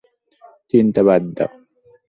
চিন্তা 0.73 1.01
বাদ 1.07 1.23
দাও। 1.37 1.51